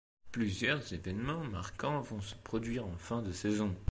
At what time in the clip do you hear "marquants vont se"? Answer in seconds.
1.43-2.33